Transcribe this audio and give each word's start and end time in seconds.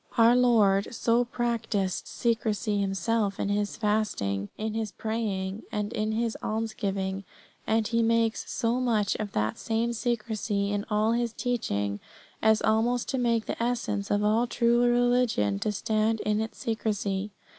4. 0.15 0.25
Our 0.25 0.35
Lord 0.35 0.95
so 0.95 1.25
practised 1.25 2.07
secrecy 2.07 2.79
Himself 2.81 3.39
in 3.39 3.49
His 3.49 3.77
fasting, 3.77 4.49
in 4.57 4.73
His 4.73 4.91
praying, 4.91 5.61
and 5.71 5.93
in 5.93 6.13
His 6.13 6.35
almsgiving, 6.41 7.23
and 7.67 7.87
He 7.87 8.01
makes 8.01 8.51
so 8.51 8.79
much 8.79 9.13
of 9.17 9.33
that 9.33 9.59
same 9.59 9.93
secrecy 9.93 10.71
in 10.71 10.85
all 10.89 11.11
His 11.11 11.33
teaching, 11.33 11.99
as 12.41 12.63
almost 12.63 13.09
to 13.09 13.19
make 13.19 13.45
the 13.45 13.61
essence 13.61 14.09
of 14.09 14.23
all 14.23 14.47
true 14.47 14.81
religion 14.83 15.59
to 15.59 15.71
stand 15.71 16.19
in 16.21 16.41
its 16.41 16.57
secrecy. 16.57 17.29